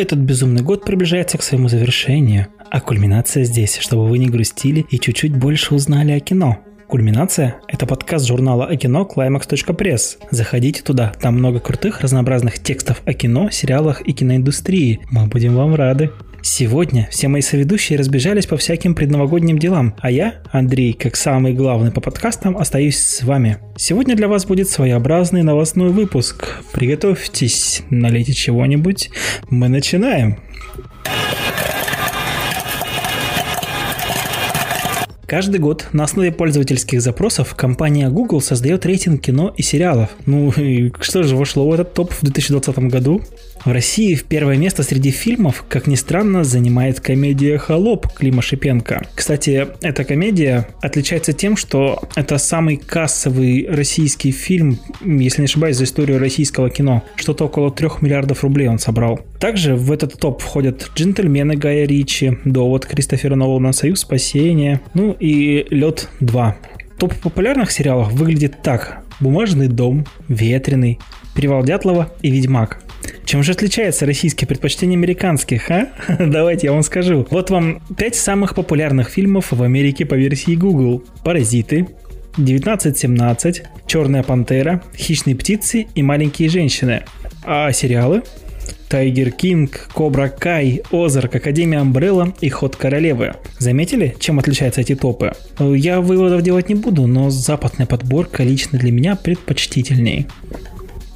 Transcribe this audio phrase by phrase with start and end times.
[0.00, 4.98] Этот безумный год приближается к своему завершению, а кульминация здесь, чтобы вы не грустили и
[4.98, 6.56] чуть-чуть больше узнали о кино.
[6.88, 10.16] Кульминация– это подкаст журнала о кино climax.press.
[10.30, 15.00] Заходите туда, там много крутых разнообразных текстов о кино, сериалах и киноиндустрии.
[15.10, 16.10] Мы будем вам рады.
[16.42, 21.92] Сегодня все мои соведущие разбежались по всяким предновогодним делам, а я, Андрей, как самый главный
[21.92, 23.58] по подкастам, остаюсь с вами.
[23.76, 26.62] Сегодня для вас будет своеобразный новостной выпуск.
[26.72, 29.10] Приготовьтесь, налейте чего-нибудь.
[29.50, 30.38] Мы начинаем.
[35.30, 40.10] Каждый год на основе пользовательских запросов компания Google создает рейтинг кино и сериалов.
[40.26, 43.22] Ну и что же вошло в этот топ в 2020 году?
[43.64, 49.02] В России в первое место среди фильмов, как ни странно, занимает комедия «Холоп» Клима Шипенко.
[49.14, 55.84] Кстати, эта комедия отличается тем, что это самый кассовый российский фильм, если не ошибаюсь, за
[55.84, 57.02] историю российского кино.
[57.16, 59.20] Что-то около 3 миллиардов рублей он собрал.
[59.38, 65.66] Также в этот топ входят «Джентльмены» Гая Ричи, «Довод» Кристофера Нолана, «Союз спасения», ну и
[65.68, 66.54] «Лед 2».
[66.98, 69.04] Топ популярных сериалов выглядит так.
[69.20, 70.98] «Бумажный дом», «Ветреный»,
[71.34, 72.82] «Перевал Дятлова» и «Ведьмак».
[73.24, 75.88] Чем же отличается российские предпочтения американских, а?
[76.18, 77.26] Давайте я вам скажу.
[77.30, 81.04] Вот вам 5 самых популярных фильмов в Америке по версии Google.
[81.24, 81.86] «Паразиты»,
[82.32, 87.04] 1917, «Черная пантера», «Хищные птицы» и «Маленькие женщины».
[87.44, 88.22] А сериалы?
[88.88, 93.34] Тайгер Кинг, Кобра Кай, Озарк, Академия Амбрелла и Ход Королевы.
[93.58, 95.32] Заметили, чем отличаются эти топы?
[95.60, 100.26] Я выводов делать не буду, но западная подборка лично для меня предпочтительней.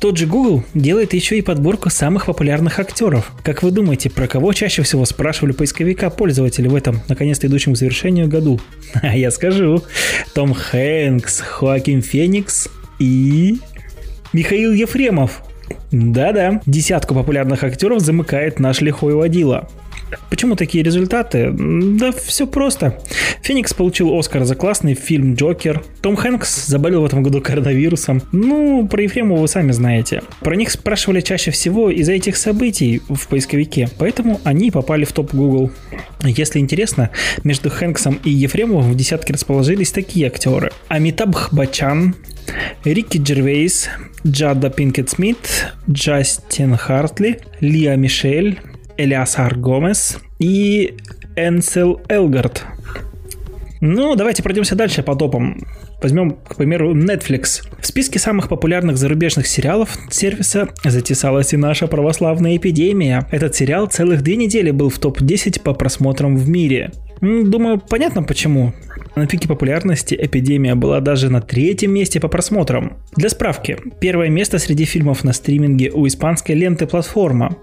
[0.01, 3.33] Тот же Google делает еще и подборку самых популярных актеров.
[3.43, 7.79] Как вы думаете, про кого чаще всего спрашивали поисковика пользователи в этом, наконец-то идущем к
[7.79, 8.61] завершению году?
[9.03, 9.83] А я скажу.
[10.35, 13.59] Том Хэнкс, Хоакин Феникс и...
[14.33, 15.43] Михаил Ефремов.
[15.91, 19.69] Да-да, десятку популярных актеров замыкает наш лихой водила.
[20.31, 21.51] Почему такие результаты?
[21.53, 22.99] Да все просто.
[23.43, 25.83] Феникс получил Оскар за классный фильм «Джокер».
[26.01, 28.23] Том Хэнкс заболел в этом году коронавирусом.
[28.33, 30.23] Ну, про Ефремова вы сами знаете.
[30.41, 35.35] Про них спрашивали чаще всего из-за этих событий в поисковике, поэтому они попали в топ
[35.35, 35.71] Google.
[36.23, 37.11] Если интересно,
[37.43, 40.73] между Хэнксом и Ефремовым в десятке расположились такие актеры.
[40.89, 42.15] Амитабх Бачан,
[42.85, 43.89] Рикки Джервейс,
[44.27, 48.61] Джада Пинкет Смит, Джастин Хартли, Лия Мишель,
[48.97, 50.95] Элиасар Гомес и
[51.37, 52.65] Энсел Элгард.
[53.81, 55.61] Ну, давайте пройдемся дальше по топам.
[56.03, 57.63] Возьмем, к примеру, Netflix.
[57.81, 63.27] В списке самых популярных зарубежных сериалов сервиса затесалась и наша православная эпидемия.
[63.31, 66.93] Этот сериал целых две недели был в топ-10 по просмотрам в мире.
[67.21, 68.73] Думаю, понятно почему.
[69.15, 72.97] На пике популярности «Эпидемия» была даже на третьем месте по просмотрам.
[73.17, 77.57] Для справки, первое место среди фильмов на стриминге у испанской ленты платформа.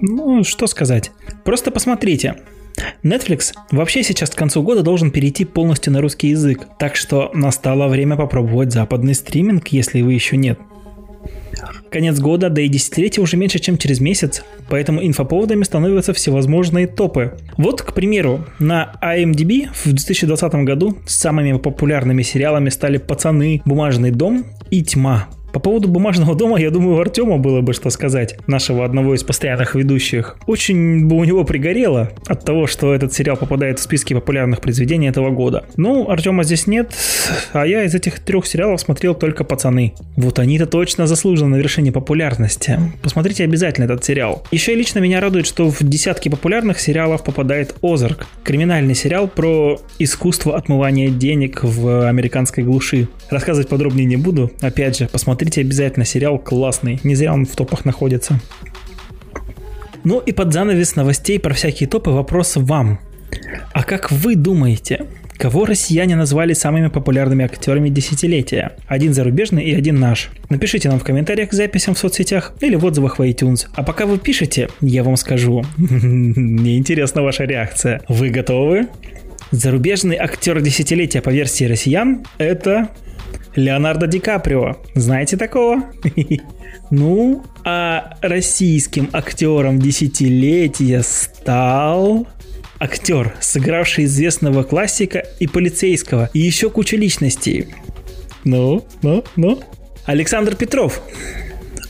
[0.00, 1.12] Ну, что сказать.
[1.44, 2.36] Просто посмотрите.
[3.02, 7.88] Netflix вообще сейчас к концу года должен перейти полностью на русский язык, так что настало
[7.88, 10.58] время попробовать западный стриминг, если вы еще нет.
[11.94, 17.38] Конец года, да и десятилетие уже меньше, чем через месяц, поэтому инфоповодами становятся всевозможные топы.
[17.56, 24.44] Вот, к примеру, на IMDb в 2020 году самыми популярными сериалами стали «Пацаны», «Бумажный дом»
[24.70, 25.28] и «Тьма».
[25.54, 29.22] По поводу «Бумажного дома», я думаю, у Артема было бы что сказать, нашего одного из
[29.22, 30.36] постоянных ведущих.
[30.48, 35.06] Очень бы у него пригорело от того, что этот сериал попадает в списки популярных произведений
[35.06, 35.64] этого года.
[35.76, 36.92] Ну, Артема здесь нет,
[37.52, 39.94] а я из этих трех сериалов смотрел только «Пацаны».
[40.16, 42.80] Вот они-то точно заслужены на вершине популярности.
[43.00, 44.44] Посмотрите обязательно этот сериал.
[44.50, 48.26] Еще и лично меня радует, что в десятки популярных сериалов попадает «Озарк».
[48.42, 53.06] Криминальный сериал про искусство отмывания денег в американской глуши.
[53.30, 54.50] Рассказывать подробнее не буду.
[54.60, 57.00] Опять же, посмотрите Смотрите обязательно, сериал классный.
[57.04, 58.40] Не зря он в топах находится.
[60.02, 62.98] Ну и под занавес новостей про всякие топы вопрос вам.
[63.74, 68.76] А как вы думаете, Кого россияне назвали самыми популярными актерами десятилетия?
[68.86, 70.30] Один зарубежный и один наш.
[70.48, 73.66] Напишите нам в комментариях к записям в соцсетях или в отзывах в iTunes.
[73.74, 75.62] А пока вы пишете, я вам скажу.
[75.76, 78.00] Мне интересна ваша реакция.
[78.08, 78.86] Вы готовы?
[79.50, 82.88] Зарубежный актер десятилетия по версии россиян– это
[83.56, 84.76] Леонардо Ди Каприо.
[84.94, 85.84] Знаете такого?
[86.90, 92.28] Ну, а российским актером десятилетия стал
[92.78, 97.68] актер, сыгравший известного классика и полицейского, и еще куча личностей.
[98.44, 99.60] Ну, ну, ну.
[100.04, 101.02] Александр Петров.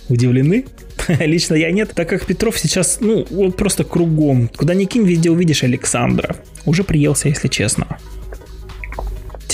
[0.08, 0.64] Удивлены?
[1.08, 4.48] Лично я нет, так как Петров сейчас, ну, вот просто кругом.
[4.48, 6.36] Куда ни кинь, везде увидишь Александра.
[6.64, 7.98] Уже приелся, если честно.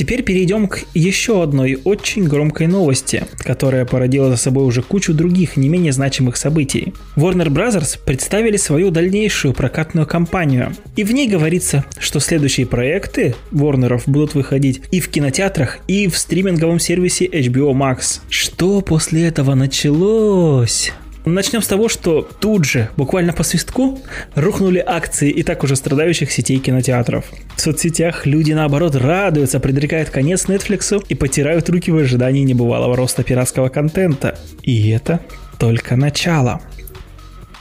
[0.00, 5.58] Теперь перейдем к еще одной очень громкой новости, которая породила за собой уже кучу других
[5.58, 6.94] не менее значимых событий.
[7.16, 7.98] Warner Bros.
[8.02, 10.72] представили свою дальнейшую прокатную кампанию.
[10.96, 16.16] И в ней говорится, что следующие проекты Warner будут выходить и в кинотеатрах, и в
[16.16, 18.20] стриминговом сервисе HBO Max.
[18.30, 20.92] Что после этого началось?
[21.26, 23.98] Начнем с того, что тут же, буквально по свистку,
[24.34, 27.26] рухнули акции и так уже страдающих сетей кинотеатров.
[27.56, 33.22] В соцсетях люди, наоборот, радуются, предрекают конец Netflix и потирают руки в ожидании небывалого роста
[33.22, 34.38] пиратского контента.
[34.62, 35.20] И это
[35.58, 36.62] только начало.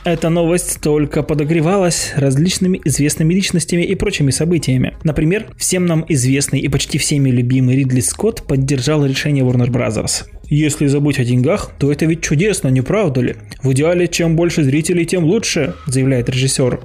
[0.06, 4.96] Эта новость только подогревалась различными известными личностями и прочими событиями.
[5.04, 10.26] Например, всем нам известный и почти всеми любимый Ридли Скотт поддержал решение Warner Bros.
[10.50, 13.36] Если забыть о деньгах, то это ведь чудесно, не правда ли?
[13.62, 16.80] В идеале, чем больше зрителей, тем лучше, заявляет режиссер.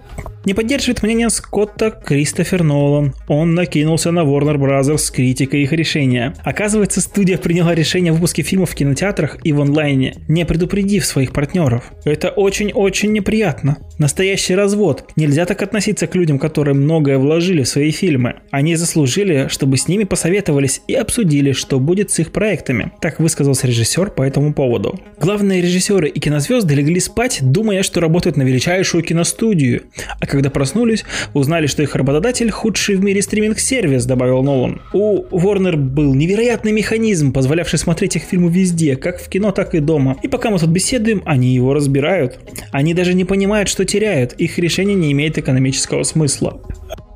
[0.45, 3.15] Не поддерживает мнение Скотта Кристофер Нолан.
[3.29, 4.99] Он накинулся на Warner Bros.
[4.99, 6.35] с критикой их решения.
[6.45, 11.33] Оказывается, студия приняла решение о выпуске фильмов в кинотеатрах и в онлайне, не предупредив своих
[11.33, 11.93] партнеров.
[12.05, 13.79] Это очень-очень неприятно.
[13.99, 15.11] Настоящий развод.
[15.17, 18.35] Нельзя так относиться к людям, которые многое вложили в свои фильмы.
[18.51, 22.93] Они заслужили, чтобы с ними посоветовались и обсудили, что будет с их проектами.
[23.01, 23.19] Так
[23.55, 24.99] высказался режиссер по этому поводу.
[25.21, 29.83] Главные режиссеры и кинозвезды легли спать, думая, что работают на величайшую киностудию.
[30.21, 31.05] А когда проснулись,
[31.35, 34.81] узнали, что их работодатель худший в мире стриминг-сервис, добавил Нолан.
[34.93, 39.81] У Warner был невероятный механизм, позволявший смотреть их фильмы везде, как в кино, так и
[39.81, 40.17] дома.
[40.23, 42.39] И пока мы тут беседуем, они его разбирают.
[42.73, 46.61] Они даже не понимают, что теряют, их решение не имеет экономического смысла.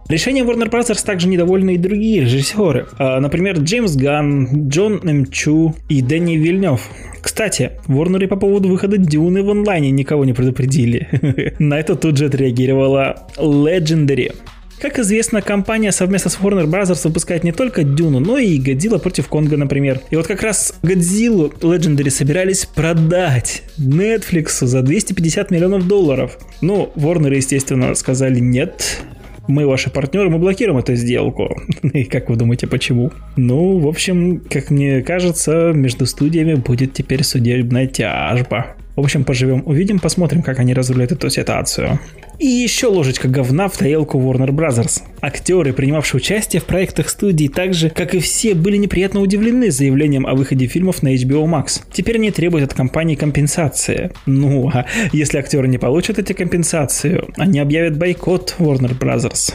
[0.08, 1.04] Решением Warner Bros.
[1.04, 2.86] также недовольны и другие режиссеры.
[2.98, 5.26] А, например, Джеймс Ганн, Джон М.
[5.26, 6.80] Чу и Дэнни Вильнев.
[7.20, 11.08] Кстати, Warner по поводу выхода Дюны в онлайне никого не предупредили.
[11.58, 14.34] На это тут же отреагировала Legendary.
[14.80, 16.98] Как известно, компания совместно с Warner Bros.
[17.04, 20.00] выпускает не только Дюну, но и Годзилла против Конга, например.
[20.08, 26.38] И вот как раз Годзиллу Legendary собирались продать Netflix за 250 миллионов долларов.
[26.62, 29.02] Ну, Warner, естественно, сказали нет,
[29.48, 31.48] мы ваши партнеры, мы блокируем эту сделку.
[31.82, 33.10] И как вы думаете, почему?
[33.36, 38.76] Ну, в общем, как мне кажется, между студиями будет теперь судебная тяжба.
[38.98, 42.00] В общем, поживем, увидим, посмотрим, как они разрулят эту ситуацию.
[42.40, 45.02] И еще ложечка говна в тарелку Warner Bros.
[45.20, 50.26] Актеры, принимавшие участие в проектах студии, так же, как и все, были неприятно удивлены заявлением
[50.26, 51.82] о выходе фильмов на HBO Max.
[51.92, 54.10] Теперь они требуют от компании компенсации.
[54.26, 59.54] Ну, а если актеры не получат эти компенсации, они объявят бойкот Warner Bros.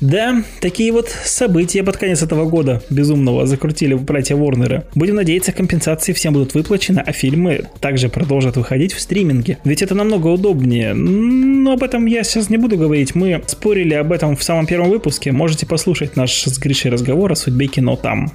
[0.00, 4.84] Да, такие вот события под конец этого года безумного закрутили братья Ворнеры.
[4.94, 9.58] Будем надеяться, компенсации всем будут выплачены, а фильмы также продолжат выходить в стриминге.
[9.64, 10.94] Ведь это намного удобнее.
[10.94, 13.14] Но об этом я сейчас не буду говорить.
[13.14, 15.32] Мы спорили об этом в самом первом выпуске.
[15.32, 18.32] Можете послушать наш с Гришей разговор о судьбе кино там.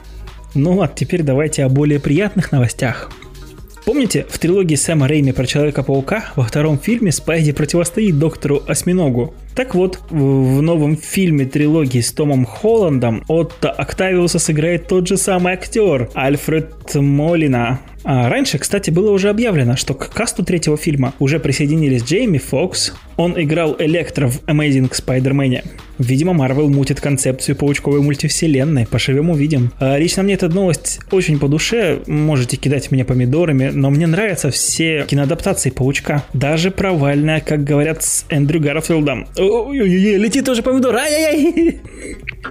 [0.55, 3.11] Ну а теперь давайте о более приятных новостях.
[3.85, 9.33] Помните, в трилогии Сэма Рейми про Человека-паука во втором фильме Спайди противостоит доктору Осьминогу?
[9.55, 15.53] Так вот, в новом фильме трилогии с Томом Холландом Отто Октавиуса сыграет тот же самый
[15.53, 17.79] актер Альфред Молина.
[18.03, 22.93] А раньше, кстати, было уже объявлено, что к касту третьего фильма уже присоединились Джейми Фокс,
[23.17, 25.63] он играл Электро в Amazing Spider-Man.
[25.99, 28.87] Видимо, Марвел мутит концепцию паучковой мультивселенной.
[28.87, 29.71] Поживем увидим.
[29.79, 31.99] А лично мне эта новость очень по душе.
[32.07, 36.23] Можете кидать меня помидорами, но мне нравятся все киноадаптации паучка.
[36.33, 39.27] Даже провальная, как говорят с Эндрю Гарфилдом.
[39.37, 40.95] Ой-ой-ой, летит тоже помидор.
[40.95, 41.81] Ай-яй-яй!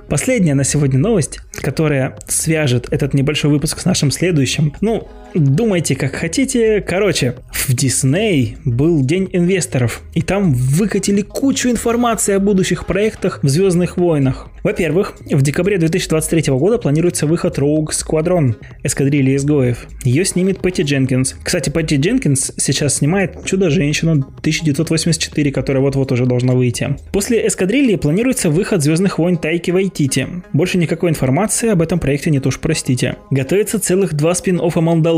[0.08, 4.74] Последняя на сегодня новость, которая свяжет этот небольшой выпуск с нашим следующим.
[4.82, 6.80] Ну, думайте как хотите.
[6.80, 13.48] Короче, в Disney был день инвесторов, и там выкатили кучу информации о будущих проектах в
[13.48, 14.48] Звездных войнах.
[14.64, 19.86] Во-первых, в декабре 2023 года планируется выход Rogue Squadron эскадрильи изгоев.
[20.04, 21.36] Ее снимет Пэтти Дженкинс.
[21.42, 26.96] Кстати, Пэтти Дженкинс сейчас снимает Чудо-женщину 1984, которая вот-вот уже должна выйти.
[27.12, 30.26] После эскадрильи планируется выход Звездных войн Тайки Вайтити.
[30.52, 33.16] Больше никакой информации об этом проекте нет уж, простите.
[33.30, 35.17] Готовится целых два спин-оффа Мандалорца.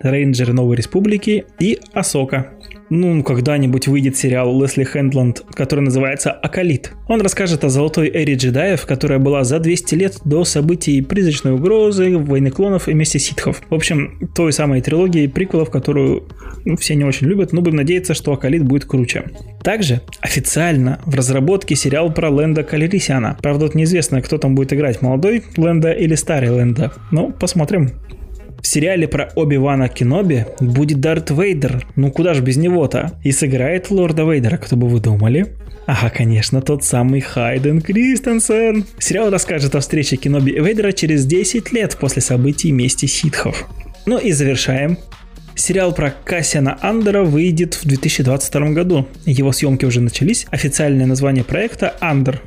[0.00, 2.52] Рейнджеры Новой Республики и Асока
[2.94, 6.92] ну, когда-нибудь выйдет сериал Лесли Хендланд, который называется «Акалит».
[7.08, 12.18] Он расскажет о золотой эре джедаев, которая была за 200 лет до событий призрачной угрозы,
[12.18, 13.62] войны клонов и мести ситхов.
[13.70, 16.28] В общем, той самой трилогии приквелов, которую
[16.66, 19.24] ну, все не очень любят, но будем надеяться, что Акалит будет круче.
[19.62, 23.38] Также официально в разработке сериал про Лэнда Калерисиана.
[23.40, 26.92] Правда, вот неизвестно, кто там будет играть, молодой Лэнда или старый Лэнда.
[27.10, 27.92] Ну, посмотрим.
[28.62, 31.84] В сериале про Оби-Вана Кеноби будет Дарт Вейдер.
[31.96, 33.18] Ну куда же без него-то?
[33.24, 35.56] И сыграет Лорда Вейдера, кто бы вы думали?
[35.86, 38.84] Ага, конечно, тот самый Хайден Кристенсен.
[39.00, 43.68] Сериал расскажет о встрече Кеноби и Вейдера через 10 лет после событий мести ситхов.
[44.06, 44.96] Ну и завершаем.
[45.56, 49.08] Сериал про Кассиана Андера выйдет в 2022 году.
[49.26, 50.46] Его съемки уже начались.
[50.50, 52.40] Официальное название проекта «Андер».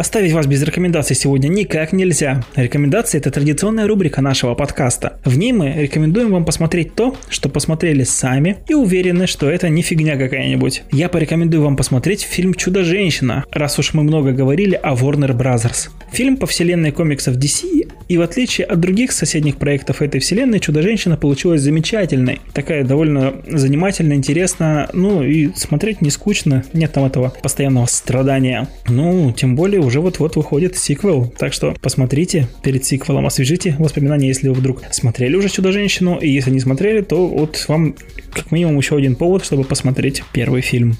[0.00, 2.42] Оставить вас без рекомендаций сегодня никак нельзя.
[2.56, 5.20] Рекомендации– это традиционная рубрика нашего подкаста.
[5.26, 9.82] В ней мы рекомендуем вам посмотреть то, что посмотрели сами и уверены, что это не
[9.82, 10.84] фигня какая-нибудь.
[10.90, 15.90] Я порекомендую вам посмотреть фильм «Чудо-женщина», раз уж мы много говорили о Warner Brothers.
[16.12, 21.16] Фильм по вселенной комиксов DC, и в отличие от других соседних проектов этой вселенной, «Чудо-женщина»
[21.16, 22.40] получилась замечательной.
[22.52, 28.68] Такая довольно занимательная, интересная, ну и смотреть не скучно, нет там этого постоянного страдания.
[28.88, 31.32] Ну, тем более уже вот-вот выходит сиквел.
[31.38, 36.50] Так что посмотрите перед сиквелом, освежите воспоминания, если вы вдруг смотрели уже «Чудо-женщину», и если
[36.50, 37.94] не смотрели, то вот вам
[38.34, 40.96] как минимум еще один повод, чтобы посмотреть первый фильм.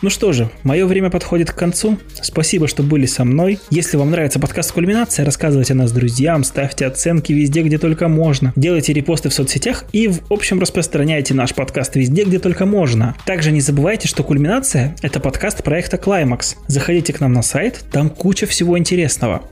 [0.00, 1.98] Ну что же, мое время подходит к концу.
[2.22, 3.58] Спасибо, что были со мной.
[3.70, 8.52] Если вам нравится подкаст «Кульминация», рассказывайте о нас друзьям, ставьте оценки везде, где только можно.
[8.54, 13.16] Делайте репосты в соцсетях и, в общем, распространяйте наш подкаст везде, где только можно.
[13.26, 16.54] Также не забывайте, что «Кульминация»— это подкаст проекта Climax.
[16.68, 19.42] Заходите к нам на сайт, там куча всего интересного.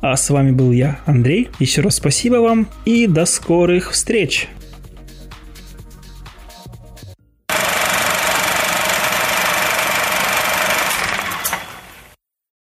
[0.00, 1.48] А с вами был я, Андрей.
[1.58, 4.48] Еще раз спасибо вам и до скорых встреч!